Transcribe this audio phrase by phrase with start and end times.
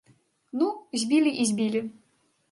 [0.61, 0.69] Ну,
[1.01, 1.81] збілі і збілі.